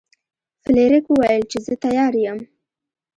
فلیریک 0.63 1.05
وویل 1.09 1.43
چې 1.51 1.57
زه 1.65 1.73
تیار 1.83 2.13
یم. 2.25 2.39